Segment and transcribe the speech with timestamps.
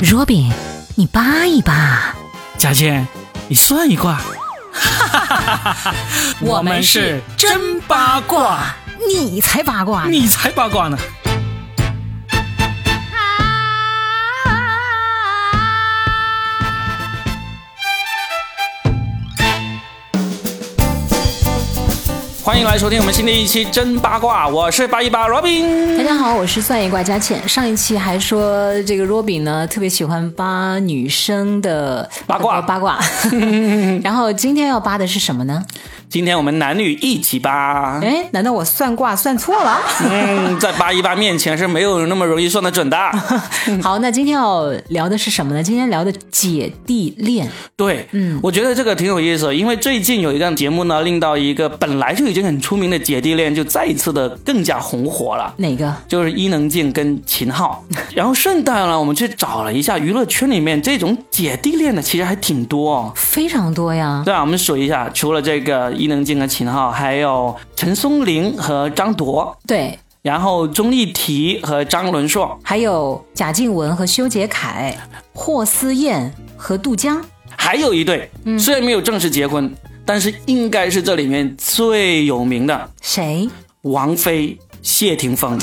[0.00, 0.52] 若饼，
[0.94, 2.14] 你扒一扒。
[2.56, 3.06] 佳倩，
[3.48, 4.20] 你算一卦。
[4.72, 5.94] 哈哈哈
[6.40, 8.60] 我们是真八卦，
[9.08, 10.96] 你才八卦，你才八卦呢。
[22.48, 25.98] 欢迎来收听我们新的一期真八卦，我是八一八 Robin。
[25.98, 27.46] 大家好，我是算一卦佳倩。
[27.46, 32.98] 上一期还说这个 Robin 呢特别喜欢扒女生的八卦八卦，
[34.02, 35.62] 然后今天要扒的是什么呢？
[36.08, 38.00] 今天我们男女一起扒。
[38.00, 39.78] 哎，难道我算卦算错了？
[40.10, 42.96] 嗯，在八一八面前是没有那么容易算得准的。
[43.84, 45.62] 好，那今天要聊的是什么呢？
[45.62, 47.46] 今天聊的姐弟恋。
[47.76, 55.52] 对，嗯，我觉得这个挺有意思，因为最近有一档节目呢，令到一个本来就已经很出名的姐弟恋，就再一次的更加红火了。
[55.56, 55.94] 哪个？
[56.06, 57.84] 就是伊能静跟秦昊。
[58.14, 64.22] 然后顺带呢，我们去找了一下娱乐圈里面这种姐弟恋的，其实还挺多哦，非常多呀。
[64.24, 69.56] 对啊，我们数一下，除了这个伊能静和秦昊，还有陈松伶和张铎。
[69.66, 69.98] 对。
[70.20, 74.94] 然后钟丽缇和张伦硕，还有贾静雯和修杰楷，
[75.32, 77.24] 霍思燕和杜江。
[77.56, 79.72] 还有一对，虽然没有正式结婚，
[80.08, 82.90] 但是应该是这里面最有名的。
[83.02, 83.46] 谁？
[83.82, 85.58] 王菲、谢霆锋，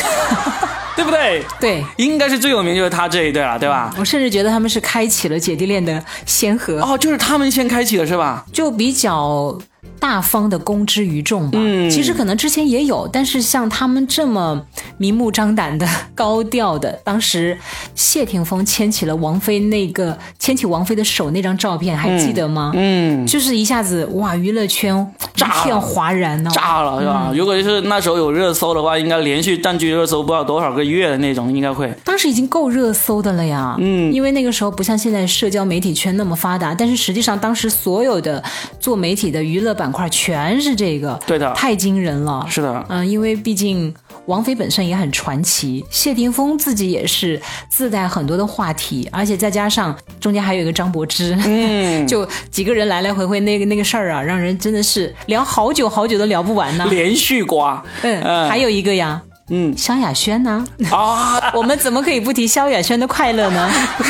[0.96, 1.44] 对不对？
[1.60, 3.92] 对，应该是最有名就是他这一对了，对吧？
[3.98, 6.80] 我甚至觉得他们是开启了姐弟恋的先河。
[6.80, 8.46] 哦，就是他们先开启的是吧？
[8.54, 9.58] 就比较。
[10.06, 14.64] 大方的公之于众吧，嗯，其实可能之前也有，但是像他们这么
[15.00, 17.58] 明目张胆的高调的，当时
[17.96, 22.72] 谢霆锋牵起了王菲那个牵起王菲的手那张照片，还记得吗？
[22.76, 24.96] 嗯，就是一下子哇，娱乐圈
[25.38, 27.32] 一片哗然呢，炸了是吧？
[27.36, 31.92] 如果是那时候有热搜的话，应该连续占据热搜不知道多少个月的那种，应该会。
[32.04, 38.44] 当时已经够热搜的了呀，嗯，因为那个时候不像现在社交媒体圈那么发达，但是实际上当时所有的
[38.80, 42.46] 做媒体的娱乐板块全是这个，对的，太惊人了。
[42.50, 43.94] 是的，嗯，因为毕竟
[44.26, 56.86] 王菲本身也很传奇，谢霆锋自己也是自带很多的话题，而且再加上中间还有一个张柏芝，嗯， 就几个人来来回回那个那个事儿啊，让人真的是聊好久好久都聊不完呢。
[56.90, 59.22] 连续瓜， 嗯，还有一个呀。
[59.52, 60.66] 嗯，萧亚轩呢？
[60.90, 63.70] 啊， 我们怎么可以不提萧亚轩的快乐呢？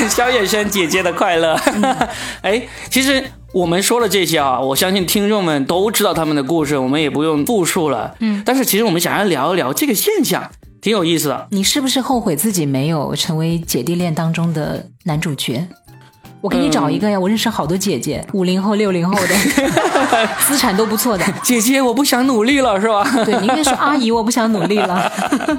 [0.09, 1.59] 萧亚轩姐姐的快乐。
[2.41, 3.21] 哎，其实
[3.55, 8.13] 我们说了这些啊，我相信听众们都知道他们的故事，我们也不用复述了。
[8.19, 10.51] 嗯，但是其实我们想要聊一聊这个现象，
[10.81, 11.47] 挺有意思的。
[11.51, 15.65] 你是不是后悔自己没有成为姐弟恋当中的男主角？
[16.41, 17.17] 我给你找一个呀！
[17.17, 19.33] 我认识好多姐姐，五零后、六零后的，
[20.45, 21.25] 资产都不错的。
[21.41, 23.09] 姐姐，我不想努力了，是吧？
[23.23, 25.09] 对，你应该说阿姨，我不想努力了。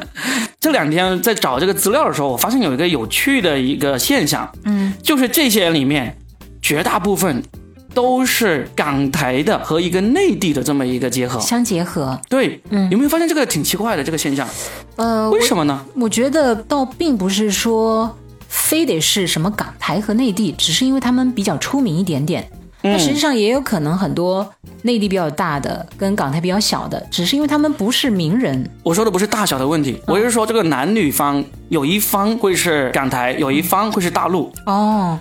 [0.61, 6.15] 这两天在找这个资料的时候，我发现有一个有趣的一个现象，嗯，就是这些人里面，
[6.61, 7.43] 绝大部分
[7.97, 12.21] 都是港台的和一个内地的这么一个结合，相结合。
[12.29, 14.47] 对，嗯，有没有发现这个挺奇怪的这个现象？
[14.97, 15.85] 呃，为什么呢？
[15.97, 18.15] 我觉得倒并不是说。
[18.49, 22.49] 非得是什么港台和内地，只是因为他们比较出名一点点。
[22.81, 24.49] 那实际上也有可能很多
[24.83, 28.69] 内地比较大的跟港台比较小的，只是因为他们不是名人。
[28.85, 34.51] 我说的不是大小的问题，我是说这个男女方有一方会是港台，有一方会是大陆。
[34.65, 35.19] 哦。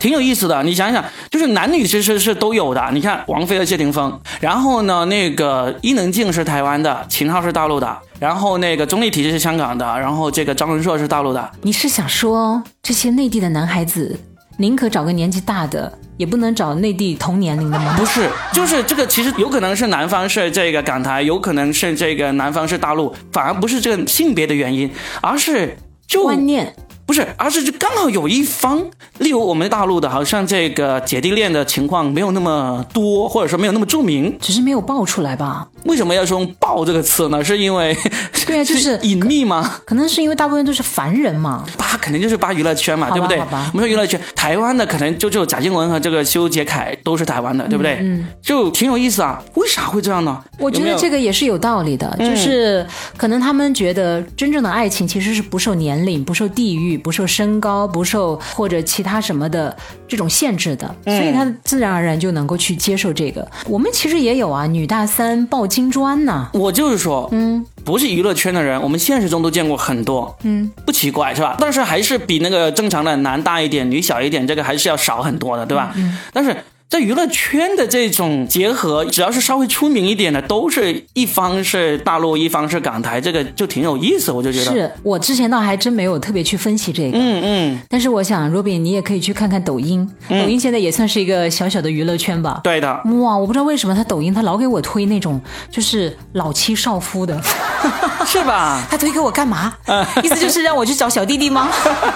[0.00, 2.82] 挺有意思的，你想想，就是男女其实是都有的。
[2.92, 11.50] 你看王菲和谢霆锋，然后呢，那个伊能静是台湾的，秦昊是大陆的，然后那个钟丽缇是香港的，然后这个张伦硕是大陆的。
[11.60, 14.18] 你是想说这些内地的男孩子，
[14.56, 17.94] 宁可找个年纪大的，也不能找内地同年龄的吗？
[17.98, 24.90] 不是，就是这个其实有可能是南方是这个港台，有可能是这个南方是大陆，反而不是这个性别的原因，
[25.20, 26.74] 而是就观念。
[27.10, 28.80] 不是，而是就刚好有一方，
[29.18, 35.66] 例如我们大陆的，好像这个姐弟恋的情况没有那么多，或者说没有那么著名，只是没有爆出来吧？
[35.86, 37.42] 为什么要说“爆”这个词呢？
[37.42, 37.96] 是因为
[38.46, 39.78] 对啊，就是隐秘吗？
[39.84, 41.64] 可能是因为大部分都是凡人嘛。
[41.76, 43.40] 扒肯定就是扒娱乐圈嘛，对不对？
[43.40, 47.98] 我们说娱乐圈，台湾的可能就只有贾静雯和这个修杰楷都是台湾的，对不对？
[48.02, 49.42] 嗯，就挺有意思啊。
[49.54, 50.40] 为啥会这样呢？
[50.60, 52.86] 我觉得这个也是有道理的，就是
[53.16, 56.99] 可能他们觉得真正的爱情其实是不受年龄、不受地域。
[57.00, 59.76] 不受身高、不受或者其他什么的
[60.06, 63.46] 这种限制的，所以他自然而然就能够去接受这个。
[63.66, 66.48] 我们其实也有啊，女大三抱金砖呐。
[66.52, 71.56] 我就是说，嗯，不是娱乐圈的人，我们现实中都见过很多，嗯，不奇怪是吧？
[71.58, 75.92] 但是还是比那个正常的男大一点、女小一点，这个还是要少很多的，对吧？
[75.96, 76.18] 嗯。
[76.32, 76.56] 但是
[76.90, 84.64] 在娱乐圈的这种结合，只要是稍微出名一点的，都是一方是大陆，一方是港台，这个就挺有意思，我就觉得。
[84.64, 87.80] 是我之前倒还真没有特别去分析这个，嗯嗯。
[87.88, 92.60] 但是我想，Robin，你也可以去看看抖音，抖音现在也算是一个小小的娱乐圈吧。
[92.64, 92.88] 对的。
[93.20, 95.40] 哇，我不知道为什么他抖音他老给我推那种
[95.70, 97.40] 就是老妻少夫的，
[98.26, 98.82] 是吧？
[98.90, 99.72] 他推给我干嘛？
[100.22, 101.68] 意思就是让我去找小弟弟吗？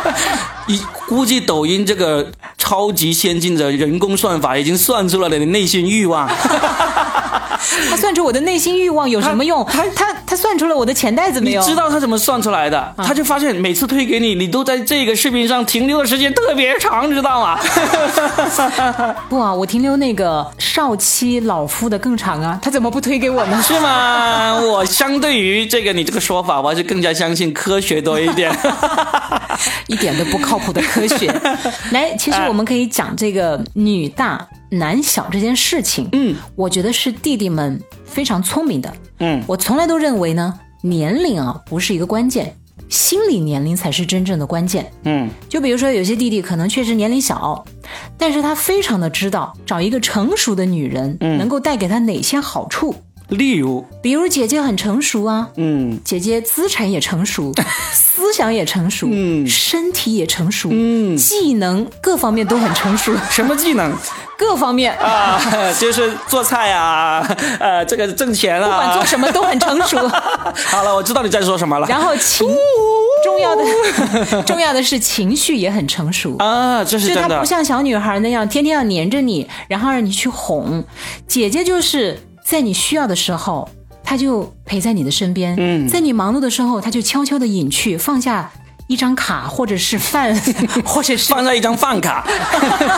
[0.67, 2.27] 你估计抖音这个
[2.57, 6.27] 超级先进的人工算法已经算出了你的内心欲望。
[7.91, 9.65] 他算出我的内心欲望有什么用？
[9.67, 11.61] 他他他算出了我的钱袋子没有？
[11.61, 12.95] 你知道他怎么算出来的？
[12.99, 17.59] 他就发现每次推给你，你都在这个视频上停留的时间特别长，知道吗？
[19.29, 23.63] 不啊，我停留那个少妻老夫的更长啊，他怎么不推给我呢？
[23.63, 24.55] 是吗？
[24.61, 28.55] 我相对于这个你这个说法，我还是更加相信科学多一点，
[29.87, 31.33] 一点都不靠谱的科学。
[31.93, 34.47] 来，其实我们可以讲这个女大。
[34.79, 42.57] 男小这件事情，嗯，我觉得是弟弟们非常聪明的，嗯，我从来都认为呢，年龄啊不是一个关键，
[42.89, 47.65] 心理年龄才是真正的关键，嗯，就比如说有些弟弟可能确实年龄小，
[48.19, 52.95] 但是他非常的知道找一个成熟的女人，能够带给他哪些好处。
[53.29, 57.53] 例如，比如姐姐很成熟啊，嗯，姐姐资产也成熟，
[57.93, 63.13] 思想也成熟，嗯，身体也成熟，嗯，技能各方面都很成熟。
[63.31, 63.93] 什么技能？
[64.37, 65.41] 各方面啊，
[65.79, 67.27] 就是做菜啊，
[67.61, 69.97] 呃，这个挣钱啊，不管做什么都很成熟。
[70.09, 71.87] 好了，我知道你在说什么了。
[71.87, 72.47] 然后情，
[73.25, 77.29] 重要的重要的是情绪也很成熟啊，这是真的。
[77.29, 80.85] 她不像小女孩那样天天要黏着你，然后让你去哄。
[81.27, 82.19] 姐姐就是。
[82.45, 83.69] 在你需要的时候，
[84.05, 88.53] 他就陪在你的身边；嗯，在你忙碌的时候，他就悄悄的隐去，放下
[88.87, 90.39] 一张卡，或者是饭，
[90.85, 92.25] 或者是放在一张饭卡，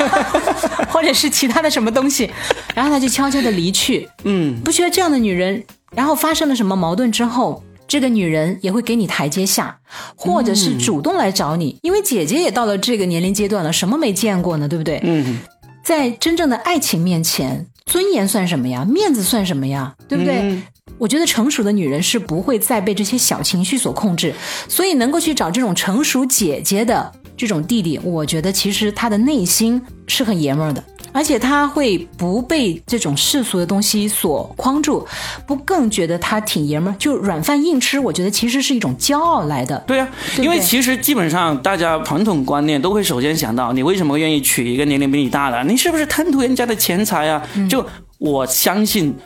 [0.91, 2.29] 或者是其他的什么东西，
[2.75, 4.09] 然后他就悄悄的离去。
[4.25, 5.65] 嗯，不需要这样的女人。
[5.95, 9.79] 然后发生了什么矛盾之后，这个女人也会给你台阶下，
[10.17, 14.69] 或者是主动来找你，因为姐姐也到了这个年龄阶段了，什么没见过呢？
[14.69, 15.01] 对不对？
[15.05, 15.39] 嗯，
[15.85, 17.67] 在真正的爱情面前。
[17.87, 18.85] 尊严算什么呀？
[18.85, 19.95] 面子算什么呀？
[20.09, 20.61] 对不对？
[20.99, 24.35] 我觉得成熟的女人是不会再被这些小情绪所控制，
[24.69, 30.83] 所以能够去找这种成熟姐姐的这种弟弟，我觉得其实他的内心是很爷们儿的，
[31.17, 35.07] 而且他会不被这种世俗的东西所框住，
[35.47, 37.99] 不更觉得他挺爷们儿，就软饭硬吃。
[37.99, 39.83] 我觉得其实是一种骄傲来的。
[39.87, 45.65] 对啊，因为其实基本上大家传统观念都会首先想到，你为什么愿意娶一个年龄比你大的？
[45.65, 47.43] 你是不是贪图人家的钱财啊？
[47.67, 47.87] 就
[48.19, 49.17] 我相信，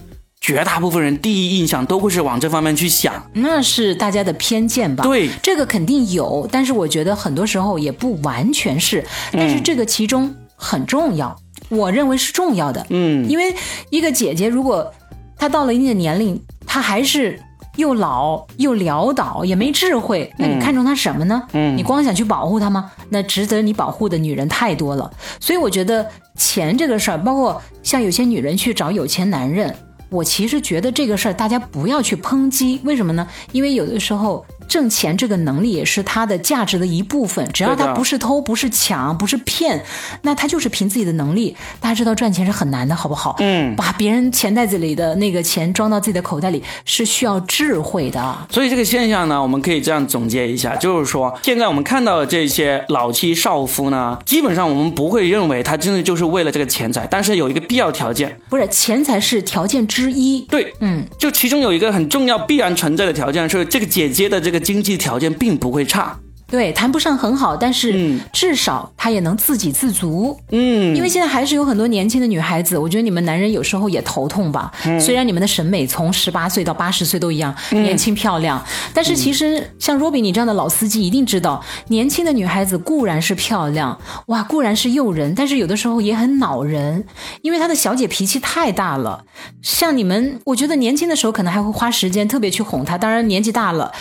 [0.40, 5.02] 绝大部分人第一印象都会是往这方面去想，那是大家的偏见吧？
[5.02, 11.36] 对，这个肯定有，但是我觉得很多时候也不完全是，但是这个其中很重要，
[11.70, 12.86] 我认为是重要的。
[12.90, 13.54] 嗯，因为
[13.88, 14.92] 一个姐姐如果
[15.38, 17.40] 她到了一定的年龄，她还是
[17.76, 21.42] 又老又潦倒，也没智慧，那你看中她什么呢？
[21.54, 22.92] 嗯，你光想去保护她吗？
[23.08, 26.06] 那值得你保护的女人太多了，所以我觉得。
[26.36, 29.76] 钱这个事儿，包括像有些女人去找有钱男人，
[30.10, 33.26] 我其实觉得这个事儿大家不要去抨击，为什么呢？
[33.52, 34.44] 因为有的时候。
[34.68, 37.44] 挣钱这个能力也是他的价值的一部分。
[37.52, 39.84] 只要他不是偷、不是抢、不是骗，
[40.22, 41.56] 那他就是凭自己的能力。
[41.80, 43.34] 大家知道赚钱是很难的，好不好？
[43.40, 48.46] 嗯，把别人钱袋子里的那个钱装到自己的口袋里是需要智慧的。
[48.48, 60.42] 所以这个现象呢，我们可以这样总结一下，就是说，现在我们看到的这些老妻少夫呢，基本上我们不会认为他真的就是为了这个钱财，但是有一个必要条件，不是钱财是条件之一。
[60.42, 64.60] 对，嗯，就其中有一个很重要、必然存在的条件是这个姐姐的这个。
[64.60, 66.16] 经济条件并不会差，
[66.50, 70.38] 对，谈不上很好，但是至少她也能自给自足。
[70.50, 74.72] 嗯，因为现在还是有很多年轻的女孩子，我觉得你们男人有时候也头痛吧。
[75.00, 87.04] 虽然你们的审美从十八岁到八十岁都一样，年轻漂亮，但是其实像若比你这样的老司机一定知道，年轻的女孩子固然是漂亮，哇，固然是诱人，但是有的时候也很恼人，
[87.42, 89.24] 因为她的小姐脾气太大了。
[89.62, 93.92] 像你们，我觉得年轻的时候可能还会花时间特别去哄她，当然年纪大了。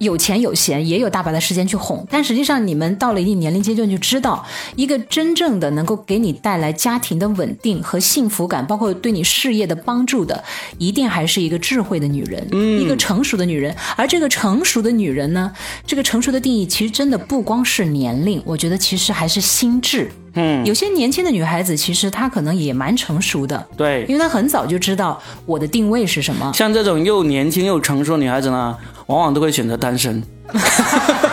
[0.00, 10.42] 有钱有闲，也有大把的时间去哄，但实际上你们到了一定年龄阶段，就知道一个真正的能够给你带来家庭的稳定和幸福感，包括对你事业的帮助的，
[10.78, 13.74] 一定还是一个智慧的女人，嗯，一个成熟的女人。
[13.94, 15.52] 而这个成熟的女人呢，
[15.86, 20.10] 这个成熟的定义其实真的不光是年龄，我觉得其实还是心智。
[20.34, 26.52] 嗯，有些年轻的女孩子其实她可能也蛮成熟的，对，因为她很早就知道我的定位是什么。
[26.54, 28.76] 像这种又年轻又成熟的女孩子呢？
[29.10, 30.22] 往往都会选择单身。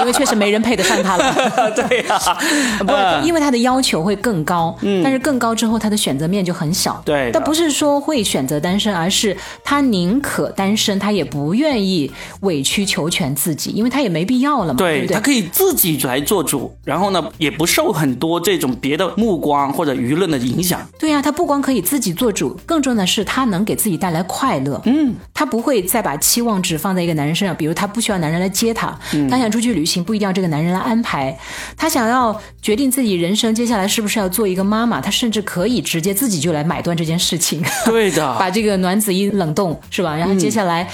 [0.00, 1.34] 因为确实没人配得上他了。
[1.74, 2.18] 对呀，
[2.80, 7.00] 不，因为他的要求会更高，但是更高之后他的选择面就很小。
[7.04, 14.78] 对，但不是说会选择单身，而是他宁可单身，他也不愿意委曲求全自己，因为他也没必要了嘛。
[14.78, 20.80] 对，他可以自己来做主，然后呢，也不受很多这种别的目光或者舆论的影响。
[20.98, 24.80] 对呀，他不光可以自己做主，更重要的是他能给自己带来快乐。
[24.84, 28.96] 嗯，他不会再把期望值放在一个男人身上，比如他不需要男人来接他，
[29.30, 31.36] 他想出去旅行不一定要这个男人来安排，
[31.76, 37.64] 他想要决定自己人生接下来是不是要做一个妈妈，他甚至可以直接自己就来买断这件事情。
[37.86, 40.14] 对的， 把这个卵子一冷冻是吧？
[40.14, 40.86] 然后接下来。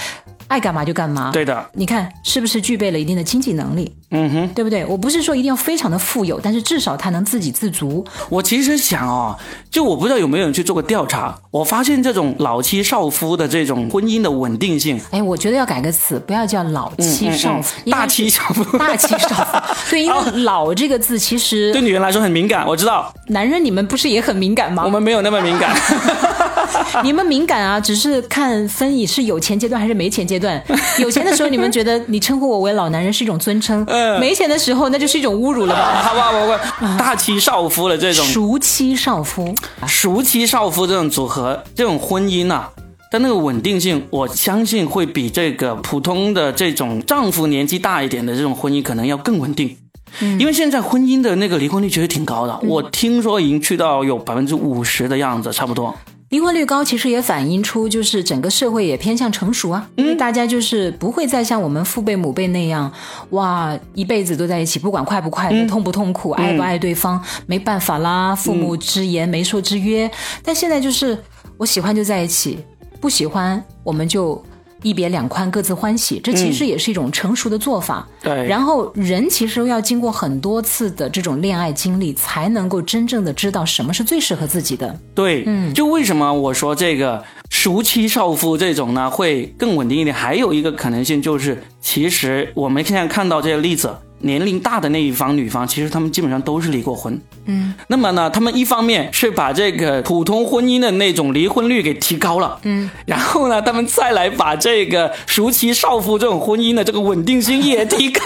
[0.47, 1.65] 爱干嘛就干嘛，对的。
[1.73, 3.91] 你看是不是具备了一定的经济能力？
[4.11, 4.85] 嗯哼，对不对？
[4.85, 8.05] 我不是说一定要非常的富有，但是至少他能自给自足。
[8.29, 9.35] 我其实想哦，
[9.69, 19.73] 就我不知道有没有人去做过调查，我发现这种老妻少夫的这种婚姻的稳定性，哎，我觉得要改个词，不要叫老妻少夫，大妻少夫， 大妻少夫。
[19.89, 23.11] 对，因为老这个字其实对女人来说很敏感，我知道。
[23.27, 24.83] 男人你们不是也很敏感吗？
[24.85, 25.75] 我们没有那么敏感。
[27.03, 30.34] 你们敏感啊，只是看分你是有钱阶段还是没钱阶段。
[30.99, 33.83] 有钱的时候，你们觉得你称呼我为老男人是一种尊称；
[34.19, 35.93] 没钱的时候，那就是一种侮辱了吧？
[36.03, 38.25] 好吧，我我大妻少夫的这种。
[38.25, 39.53] 熟妻少夫，
[39.87, 42.67] 熟妻少夫这种组合，这种婚姻呐，
[43.11, 49.77] 但那个稳定性，我相信会比这个普通的这种丈夫年纪大一点的这种婚姻可能要更稳定。
[50.21, 55.93] 嗯，因为现在婚姻的那个离婚率其实挺高的，我听说已经去到有百分之五十的样子，差不多。
[56.29, 62.91] 离婚率高，其实也反映出就是整个社会也偏向成熟啊，因为大家就是不会再像我们父辈母辈那样，
[63.29, 70.09] 哇，一辈子都在一起，不管快不快乐、痛不痛苦、爱不爱对方，没办法啦，父母之言、媒妁之约。
[70.43, 71.17] 但现在就是
[71.57, 72.59] 我喜欢就在一起，
[72.99, 74.43] 不喜欢我们就。
[74.85, 78.07] 一别两宽，各自欢喜，这其实也是一种成熟的做法。
[78.21, 84.95] 对，然后人其实要经过很多次的这种恋爱经历，才能够真正的知道什么是最适合自己的。
[85.15, 90.15] 对，嗯，就为什么我说这个熟妻少夫这种呢会更稳定一点？
[90.15, 93.91] 还有一个可能性就是，其实我们现在看到这些例子。
[94.25, 97.19] 年龄大的那一方女方，其实他们基本上都是离过婚。
[97.45, 108.21] 嗯，那么呢，他们一方面是把这个普通婚姻的那种离婚率给提高了，嗯，然后呢，他们再来把这个熟妻少夫这种婚姻的这个稳定性也提高。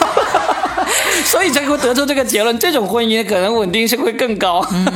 [1.25, 4.65] 所以才会得出这个结论，这种婚姻可能稳定性会更高。
[4.71, 4.87] 嗯，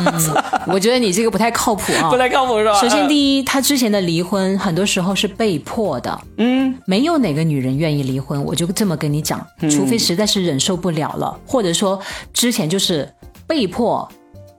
[0.68, 2.80] 我觉得你这个不太靠谱啊， 不太靠谱是吧？
[2.80, 6.20] 首先，第一，他之前的离婚很多时候是被迫的。
[6.38, 12.00] 嗯，没有哪个女人愿意离婚，我就这么跟你讲，除非实在是忍受不了了，或者说
[12.34, 13.10] 之前就是
[13.48, 14.10] 被迫。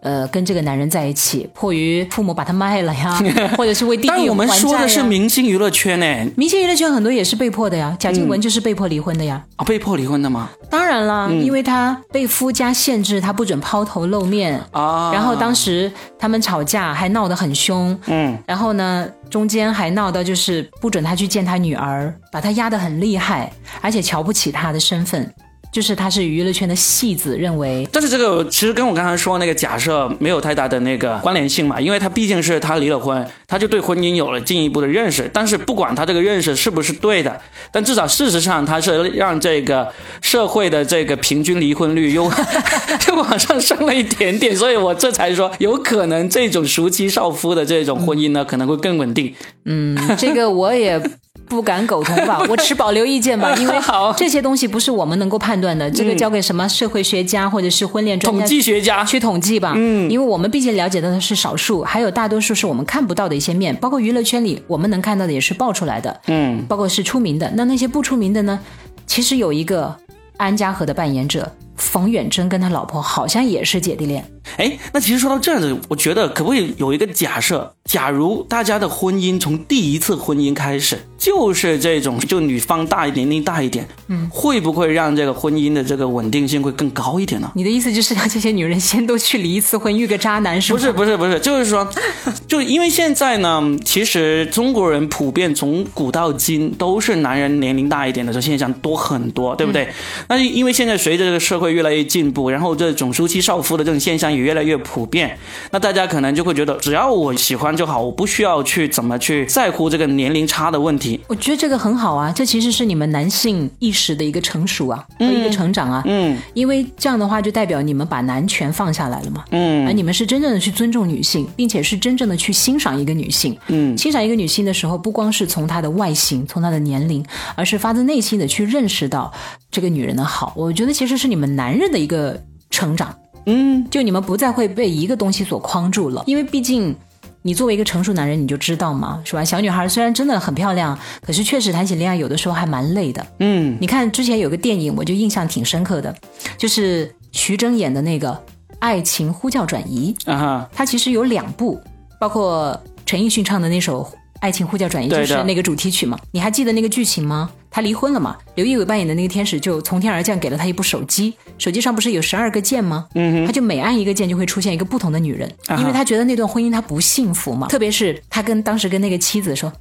[0.04, 3.18] 呃，跟这个男人在一起，迫于父母把他卖了呀，
[3.56, 7.96] 或者是为弟弟还债但我们说的是明星娱乐圈呢，明星娱乐圈很多也是被迫的呀。
[7.98, 9.42] 贾静雯就是被迫离婚的呀。
[9.56, 10.50] 啊，被迫离婚的吗？
[10.68, 15.10] 当然了，因为她被夫家限制，她不准抛头露面啊。
[15.10, 18.36] 然后当时他们吵架还闹得很凶，嗯。
[18.46, 25.32] 然后呢，中间还闹到就是不准她去见她女儿，把她压得很厉害，而且瞧不起她的身份。
[25.74, 35.28] 就是他是娱乐圈的戏子，认为，但是这个其实跟我刚才说那个假设没有太大的那个关联性嘛，因为他毕竟是他离了婚，他就对婚姻有了进一步的认识。
[35.32, 37.40] 但是不管他这个认识是不是对的，
[37.72, 42.22] 但至少事实上他是让这个社会的这个平均离婚率又
[43.08, 49.34] 又往上升了一点点，所以我这才说有可能这种熟妻少夫的这种婚姻呢可能会更稳定。
[49.64, 51.02] 嗯，这个我也。
[51.46, 53.74] 不敢苟同吧， 我持保留意见吧， 因为
[54.16, 59.72] 这些东西不是我们能够判断的，这个交给什么社会学家或者是婚恋专家、统计学家去统计吧。
[59.76, 66.20] 嗯，因为我们毕竟了解到的是少数，还有大多数是我们看不到的一些面，包括娱乐圈里我们能看到的也是爆出来的。
[66.26, 68.58] 嗯，包括是出名的，那那些不出名的呢？
[69.06, 69.94] 其实有一个
[70.38, 71.50] 安家和的扮演者。
[71.76, 74.24] 冯远征跟他老婆好像也是姐弟恋。
[74.56, 77.74] 哎，那其实说到这样子，我觉得可不可以有一个假设？
[77.84, 87.52] 假如大家的婚姻从第一次婚姻开始就是这种，就女方大一点，年龄大一点，嗯，会不会让这个婚姻的这个稳定性会更高一点呢？
[87.54, 90.78] 你的意思就是让这些女人先都去离一次婚，遇个渣男是吗？
[90.78, 91.86] 不是不是不是，就是说，
[92.48, 99.88] 就因为现在呢，其实中国人普遍从古到今都是男人年龄大一点的这现象多很多，对不对？
[100.28, 101.74] 那因为现在随着这个社会。
[101.74, 105.38] 越来越进步，然后这种夫妻少夫的这种现象也越来越普遍。
[105.70, 111.20] 那大家可能就会觉得，只要我喜欢就好，我不需要去怎么去在乎这个年龄差的问题。
[111.28, 116.02] 我觉得这个很好啊，这其实是你们男性意识的一个成熟啊，和一个成长啊。
[116.06, 119.44] 嗯，因为这样的话就代表你们把男权放下来了嘛。
[119.50, 123.56] 嗯，而你们是真正的去尊重女性，并且是真正的去欣赏一个女性。
[123.68, 127.24] 嗯，欣赏一个女性的时候，不光是从她的外形，从她的年龄，
[127.54, 129.32] 而是发自内心的去认识到
[129.70, 130.52] 这个女人的好。
[130.56, 133.14] 我觉得其实是你们男人的一个成长。
[133.46, 136.94] 嗯，就你们不再会被一个东西所框住了，因为毕竟
[137.42, 139.44] 你作为一个成熟男人，你就知道嘛，是吧？
[139.44, 143.26] 小女孩虽然真的很漂亮，可是确实谈起恋爱有的时候还蛮累的。
[143.40, 146.14] 嗯，你看之前有个电影，我就印象挺深刻的，
[146.56, 148.30] 就是徐峥演的那个
[148.78, 151.80] 《爱情呼叫转移》啊，它其实有两部，
[152.18, 154.10] 包括陈奕迅唱的那首。
[154.40, 156.18] 爱情呼叫转移就是那个主题曲嘛？
[156.30, 157.50] 你还记得那个剧情吗？
[157.74, 158.36] 他离婚了嘛？
[158.54, 163.08] 刘仪伟扮演的那个天使就从天而降，给了他一部手机，手机上不是有十二个键吗？
[163.16, 167.66] 嗯，他就每按一个键就会出现一个不同的女人，因为他觉得那段婚姻他不幸福嘛。
[167.66, 169.72] 特别是他跟当时跟那个妻子说：“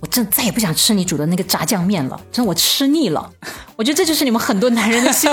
[0.00, 3.30] 我真再也不想吃你煮的那个炸酱面了，真我吃腻了。”
[3.76, 5.30] 我觉得这就是你们很多男人的心，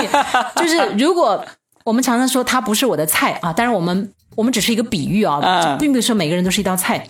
[0.56, 1.42] 就是如果
[1.82, 7.08] 我们常常说他不是我的菜啊，当然我们我们只是一个比喻啊，并不是说每个人都是一道菜。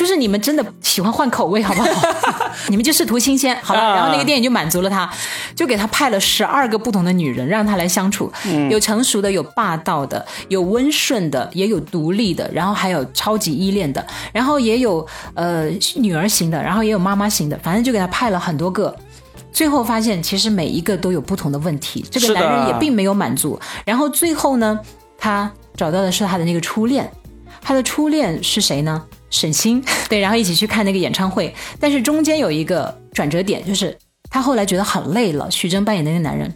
[0.00, 2.50] 就是你们真的喜欢换口味，好不好？
[2.68, 3.80] 你们就试图新鲜，好了。
[3.94, 5.06] 然后那个电影就满足了他，
[5.54, 8.32] 就给他派了十二个不同的女人让他来相处，
[8.70, 14.02] 有成熟的，有霸道的，有温顺的，也有独立的，然后还有超级依恋的，
[14.32, 18.96] 然后也有呃女儿型的，然后也有妈妈型的，反正就给他派了很多个。
[19.52, 23.60] 最后发现，其实每一个都有不同的问题，这个男人也并没有满足。
[23.84, 24.80] 然后最后呢，
[25.18, 27.12] 他找到的是他的那个初恋，
[27.60, 29.04] 他的初恋是谁呢？
[29.30, 33.96] 沈星 对，然后一起去看那个演唱会，但是中间有一个转折点，就是
[34.28, 35.50] 他后来觉得很累了。
[35.50, 36.52] 徐峥扮演的那个男人，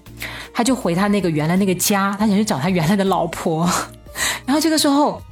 [0.52, 3.68] 他就回他那个原来那个家，他想去找他原来的老婆。
[4.44, 5.22] 然后这个时候，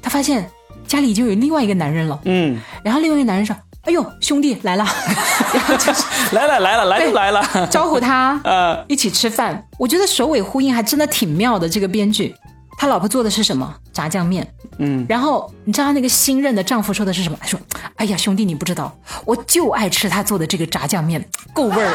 [0.00, 0.50] 他发现
[0.86, 2.18] 家里已经有另外一个男人了。
[2.24, 3.54] 嗯，然后另外一个男人说
[3.84, 4.84] ：“哎呦，兄弟来了。
[5.52, 9.64] ”然后就是来了来了来就来了，招呼他呃一起吃饭。
[9.78, 12.34] 我觉得首尾呼应还真的挺妙的，这个编剧。
[12.80, 14.46] 他老婆做的是什么炸酱面？
[14.78, 17.36] 嗯，然后你知道他那个新任的丈夫说的是什么？
[17.40, 17.58] 他说
[17.96, 21.92] ：“哎呀，兄弟，你不知道，我就爱吃他做的这个炸酱面，够味儿。”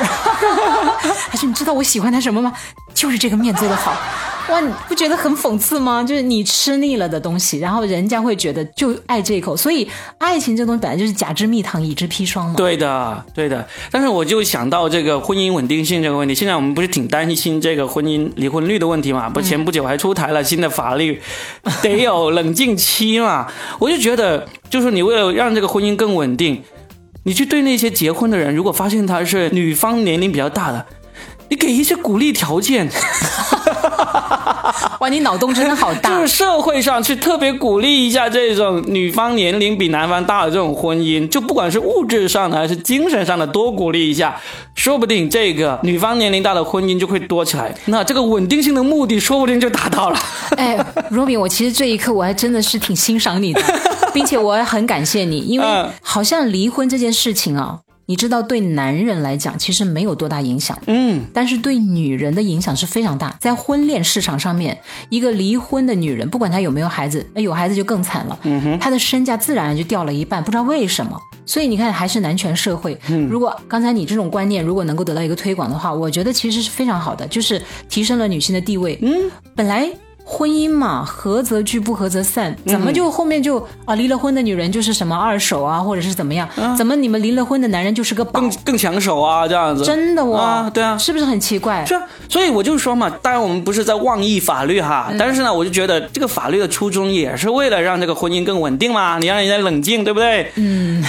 [1.32, 2.54] 他说：“你知道我喜欢他什么吗？
[2.94, 3.96] 就是这个面做的好。”
[4.50, 6.04] 哇，你不觉得很讽刺吗？
[6.04, 9.56] 就是你吃腻了的东西，然后人家会觉得就爱这一口。
[9.56, 12.56] 所以爱情这东西本来就是甲之蜜糖，乙之砒霜嘛。
[12.58, 13.66] 对的，对的。
[13.90, 19.30] 但是我就想到这个婚姻稳定性这个问题，现在我们不是挺担心这个婚姻离婚率的问题嘛？
[19.30, 21.22] 不，前不久还出台了新的法律，
[21.82, 23.48] 得有冷静期嘛。
[23.80, 26.62] 我就觉得，就是你为了让这个婚姻更稳定，
[27.24, 30.86] 你去对那些结婚的人，如果发现他是女方年龄比较大的，
[31.50, 32.89] 你给一些鼓励条件。
[34.99, 36.10] 哇，你脑洞真的好大！
[36.10, 44.39] 就是社会上去特别鼓励一下这种女方年龄比男方大的这种婚姻，就不管是物质上的还是精神上的，多鼓励一下，
[44.76, 50.19] 说不定这个女方年龄大的婚姻就会多起来，那这个稳定性的目的说不定就达到了。
[50.58, 50.78] 哎，
[51.10, 53.62] 若敏，我其实这一刻我还真的是挺欣赏你的，
[54.13, 55.65] 并且我也很感谢你，因为
[56.02, 57.80] 好像离婚这件事情啊。
[58.06, 63.36] 你知道，对男人来讲其实没有多大影响，嗯，但是对女人的影响是非常大。
[63.39, 64.78] 在婚恋市场上面，
[65.10, 71.20] 一个离婚的女人，不管她有没有孩子，那有孩子就更惨了，嗯哼，她的身价自然就掉了一半，不知道为什么。
[71.46, 72.98] 所以你看，还是男权社会。
[73.30, 78.98] 如果刚才你这种观念如果能够得到一个推广的话，我觉得其实是非常好的，就是提升了女性的地位。
[79.02, 79.89] 嗯，本来。
[80.25, 82.55] 婚姻嘛，合则聚，不合则散。
[82.65, 86.47] 怎么就后面就啊，离了婚的女人就是什么二手啊，或者是怎么样？
[86.77, 89.47] 怎么你们离了婚的男人就是个更更抢手啊？
[89.47, 90.69] 这样子真的哇？
[90.69, 91.86] 对啊，是不是很奇怪？
[91.86, 100.51] 是啊，所以我就说嘛，当然我们不是在妄议法律哈，但是呢，我就觉得这个法律的初衷也是为了让这个婚姻更稳定嘛，你让人家冷静，对不对？
[100.55, 101.03] 嗯，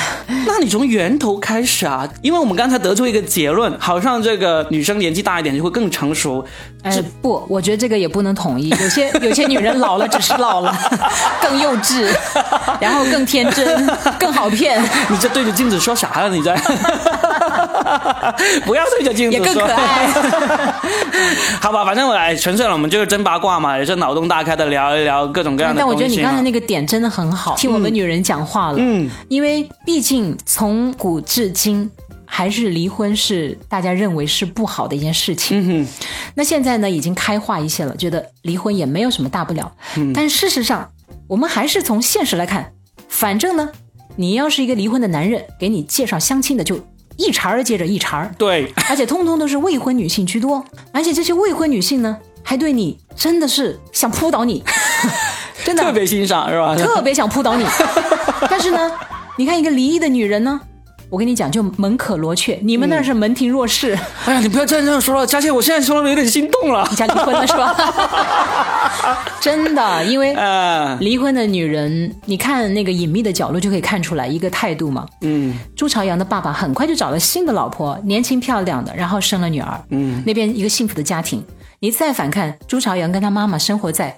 [0.57, 6.45] 那你从源头开始啊，因为我们刚才得出一个结论，好像这个女生年纪大一点就会更成熟。
[6.83, 9.11] 哎，不，我觉得这个也不能统一，有些。
[9.25, 10.73] 有些女人老了，只是老了，
[11.43, 12.07] 更幼稚，
[12.79, 13.87] 然后更天真，
[14.19, 14.81] 更好骗。
[15.09, 16.29] 你这对着镜子说啥呀？
[16.29, 16.55] 你在？
[18.65, 19.47] 不要对着镜子说。
[19.47, 20.07] 也更可爱。
[21.61, 25.79] 好吧，反正我哎，纯粹了，我们就是真八卦嘛，也是脑洞大开的聊一聊各种各样的。
[25.79, 28.79] 但我觉得你刚才那个点真的很好，听我们女人讲话了。
[28.79, 31.91] 嗯，因为毕竟从古至今。
[32.27, 35.83] 还是离婚是大家认为是不好的一件事情。
[35.83, 35.87] 嗯
[36.35, 39.71] 那现在呢，已经开化一些了，觉得离婚也没有什么大不了。
[39.97, 40.91] 嗯但事实上，
[41.29, 42.73] 我们还是从现实来看，
[43.09, 43.69] 反正呢，
[44.17, 46.81] 你要是一个离婚的男人，给你介绍相亲的就
[47.17, 48.35] 一茬儿接着一茬儿。
[48.39, 54.63] 对， 而且通通都是未婚女性居多，而且这些未婚女性呢，还对你真的是想扑倒你。
[55.65, 56.77] 真的特别欣赏是吧？
[56.77, 57.65] 特别想扑倒你。
[58.51, 58.93] 但是呢，
[59.39, 60.61] 你看一个离异的女人呢。
[61.11, 63.97] 我跟你讲，就门可罗雀，你们那是门庭若市。
[64.25, 66.87] 哎呀，你不要再这样说了，佳倩，我现在说的有点心动了。
[66.91, 67.75] 你家离婚了是吧？
[69.41, 70.35] 真的，因为
[71.01, 75.07] 离婚的女人，你看那个隐秘的角落就可以看出来一个态度嘛。
[75.21, 79.81] 嗯，朱朝阳的爸爸很快就找了新的老婆，年轻漂亮的，然后生了女儿。
[79.91, 81.45] 嗯，那边一个幸福的家庭。
[81.81, 84.17] 你再反看朱朝阳跟他妈妈生活在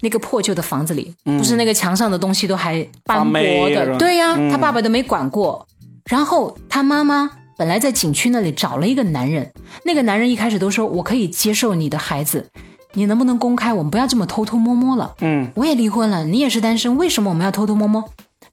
[0.00, 5.66] 那个破旧的房子里，不是那个墙上的东西都还斑驳的，对呀，他爸爸都没管过。
[6.08, 9.52] 然后他妈妈本来在景区那里找了一个男人，
[9.84, 12.48] 那个男人一开始都说我可以接受你的孩子，
[12.94, 13.74] 你能不能公开？
[13.74, 15.14] 我们不要这么偷偷摸摸了。
[15.20, 18.02] 嗯，我也离婚了，你也是单身，为什么我们要偷偷摸摸？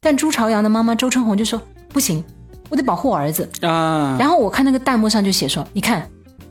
[0.01, 2.23] 但朱朝阳的妈妈周春红就说不行，
[2.69, 4.17] 我得保护我儿子啊。
[4.19, 6.09] 然后我看那个弹幕上就写说，你看，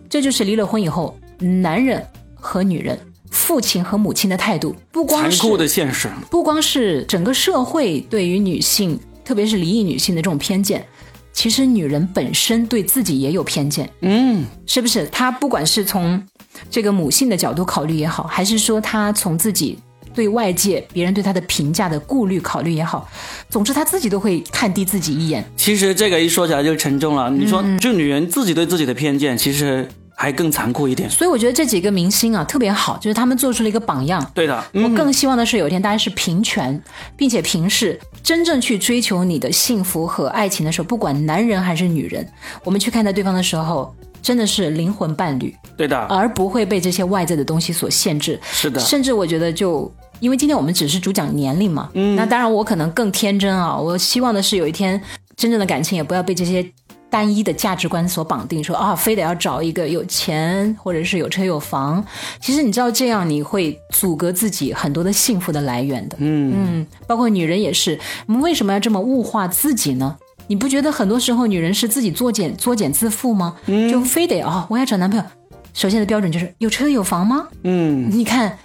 [0.09, 2.99] 这就是离了婚以后男人和女人、
[3.31, 10.87] 父亲和母亲的态度，不光残酷的现实，不光是整个社会对于女性，特别是离异女性的这种偏见。
[11.35, 15.05] 其实女人本身对自己也有偏见，嗯，是不是？
[15.09, 16.23] 她不管是从
[16.70, 19.77] 这个母性的角度考虑也好，还是说她从自己
[20.14, 23.07] 对外界别人对她的评价的顾虑考虑也好，
[23.51, 25.44] 总之她自己都会看低自己一眼。
[25.57, 27.29] 其实这个一说起来就沉重了。
[27.29, 29.88] 你说，就女人自己对自己的偏见，其实。
[30.25, 34.25] 还更残酷一点，所以我觉得这几个明星啊特别好，就是他们做出了一个榜样。
[34.33, 36.83] 对的，我更希望的是有一天大家是平权，
[37.15, 42.27] 并且平视，真正去追求你的幸福和爱情的时候，不管男人还是女人，
[42.65, 45.55] 我们去看待对方的时候，真的是灵魂伴侣。
[45.77, 48.41] 对的，而不会被这些外在的东西所限制。
[48.51, 54.99] 是的，甚至我觉得就因为今天我们只是主讲年龄嘛，嗯，那当然我可能更天真啊，我希望的是有一天
[55.37, 56.65] 真正的感情也不要被这些。
[57.14, 62.05] 单一的价值观所绑定，说啊，非得要找一个有钱或者是有车有房。
[62.40, 66.16] 其实你知道，这样你会阻隔自己很多的幸福的来源的。
[66.18, 67.96] 嗯嗯，包括女人也是，
[68.27, 70.16] 我们为什么要这么物化自己呢？
[70.48, 73.55] 你不觉得很多时候女人是自己作茧作茧自缚吗？
[73.88, 75.24] 就非得啊，我要找男朋友，
[75.72, 77.46] 首先的标准就是有车有房吗？
[77.62, 78.59] 嗯，你看，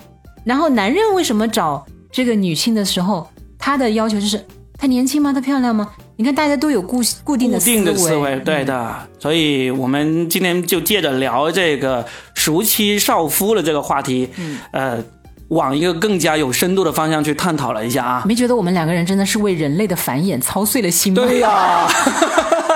[0.43, 4.43] 然后男人为什么找这个女性的时候，他的要求就是
[4.75, 5.31] 她年轻吗？
[5.31, 5.88] 她漂亮吗？
[6.19, 8.93] 你看，大家都有固固定的固定的思维，对的。
[9.17, 14.27] 所以，我们今天就借着聊这个熟妻少夫的这个话题，
[14.73, 15.01] 呃，
[15.47, 18.23] 往一个更加有深度的方向去探讨了一下啊。
[18.27, 21.23] 没觉得我们两个人真的是为人类的繁衍操碎了心吗？
[21.25, 21.88] 对呀。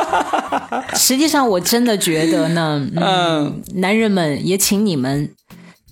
[0.96, 5.30] 实际上，我真的觉得呢，嗯，男人们也请你们。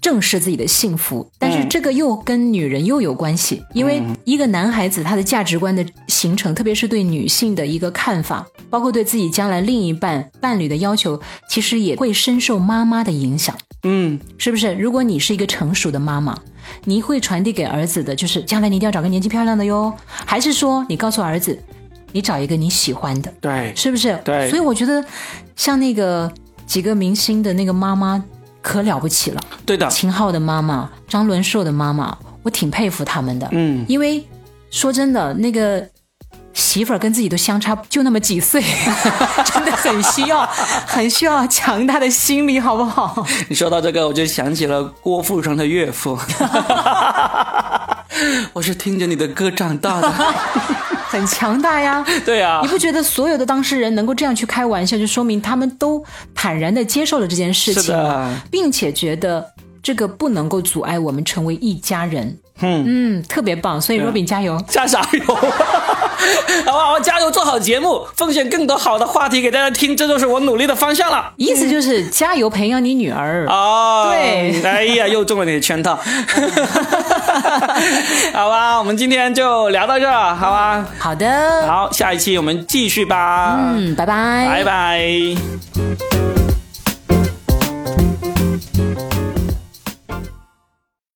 [0.02, 13.56] 正视自己的幸福，但是这个又跟女人又有关系，因为一个男孩子他的价值观的形成，特别是对女性的一个看法，包括对自己将来另一半伴侣的要求，其实也会深受妈妈的影响。
[13.84, 14.74] 嗯，是不是？
[14.74, 16.36] 如果你是一个成熟的妈妈，
[16.86, 19.94] 你会传递给儿子的就是将来你一定要找个年纪漂亮的哟，
[20.26, 21.58] 还是说你告诉儿子，
[22.12, 23.32] 你找一个你喜欢的？
[23.40, 24.20] 对，是不是？
[24.26, 24.50] 对。
[24.50, 25.06] 所以我觉得，
[25.56, 26.32] 像那个
[26.66, 28.24] 几个明星的那个妈妈。
[28.62, 33.48] 可了不起了，对的，秦昊的妈妈，张伦硕的妈妈，我挺佩服他们的。
[33.52, 34.24] 嗯，因为
[34.70, 35.84] 说真的，那个
[36.54, 38.62] 媳妇儿跟自己都相差就那么几岁，
[39.46, 40.46] 真的很需要，
[40.86, 43.26] 很需要强大的心理，好不好？
[43.50, 46.18] 你说到这个，我就想起了郭富城的岳父，
[48.54, 50.14] 我是听着你的歌长大的。
[51.12, 56.02] 很强大呀， 对呀，你不觉得所有的当事人能够这样去开玩笑，就说明他们都
[56.34, 57.94] 坦然的接受了这件事情，
[58.50, 59.46] 并且觉得
[59.84, 62.38] 这个不能够阻碍我们成为一家人。
[62.62, 65.24] 嗯嗯，特别棒，所以若饼加油，加啥油？
[66.66, 67.00] 好不好？
[67.00, 71.32] 加油， 做好节目，奉献更多好的话题给大家听，这就是我努力的方向了。
[71.38, 74.10] 意思就是加油培养你女儿哦。
[74.12, 75.98] 对，哎呀，又中了你的圈套。
[78.34, 80.86] 好吧，我们今天就聊到这儿，好吧？
[81.00, 83.58] 好的，好，下一期我们继续吧。
[83.76, 86.41] 嗯，拜拜，拜拜。